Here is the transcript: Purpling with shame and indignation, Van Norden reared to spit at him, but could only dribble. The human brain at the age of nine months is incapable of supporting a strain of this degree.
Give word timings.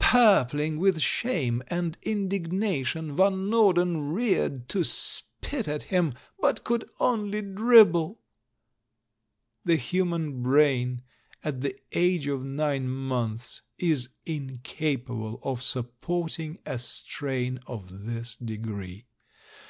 Purpling 0.00 0.78
with 0.78 1.00
shame 1.00 1.62
and 1.68 1.96
indignation, 2.02 3.16
Van 3.16 3.48
Norden 3.48 4.12
reared 4.12 4.68
to 4.68 4.84
spit 4.84 5.66
at 5.66 5.84
him, 5.84 6.12
but 6.38 6.62
could 6.62 6.90
only 7.00 7.40
dribble. 7.40 8.20
The 9.64 9.76
human 9.76 10.42
brain 10.42 11.04
at 11.42 11.62
the 11.62 11.74
age 11.92 12.26
of 12.26 12.44
nine 12.44 12.86
months 12.90 13.62
is 13.78 14.10
incapable 14.26 15.40
of 15.42 15.62
supporting 15.62 16.58
a 16.66 16.78
strain 16.78 17.58
of 17.66 18.04
this 18.04 18.36
degree. 18.36 19.06